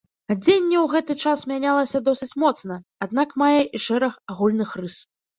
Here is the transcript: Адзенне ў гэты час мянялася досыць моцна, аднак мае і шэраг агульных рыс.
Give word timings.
Адзенне 0.33 0.77
ў 0.79 0.83
гэты 0.93 1.15
час 1.25 1.43
мянялася 1.51 2.01
досыць 2.07 2.37
моцна, 2.43 2.77
аднак 3.07 3.35
мае 3.41 3.59
і 3.75 3.81
шэраг 3.85 4.17
агульных 4.37 4.73
рыс. 4.83 4.97